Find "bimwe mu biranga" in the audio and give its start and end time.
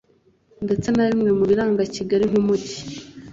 1.09-1.81